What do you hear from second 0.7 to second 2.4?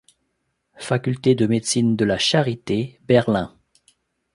Faculté de médecine de la